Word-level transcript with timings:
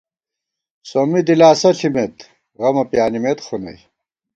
سومّی 0.89 1.21
دلاسہ 1.27 1.69
ݪِمېت 1.77 2.15
غمہ 2.59 2.83
پیانِمېت 2.91 3.39
خو 3.45 3.55
نئی 3.63 3.79